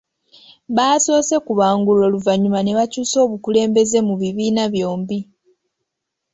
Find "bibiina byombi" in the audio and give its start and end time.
4.21-5.17